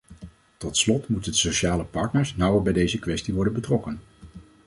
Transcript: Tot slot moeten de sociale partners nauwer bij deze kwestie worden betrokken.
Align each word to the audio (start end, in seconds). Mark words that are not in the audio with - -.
Tot 0.57 0.77
slot 0.77 1.07
moeten 1.07 1.31
de 1.31 1.37
sociale 1.37 1.83
partners 1.83 2.35
nauwer 2.35 2.61
bij 2.63 2.73
deze 2.73 2.99
kwestie 2.99 3.33
worden 3.33 3.53
betrokken. 3.53 3.99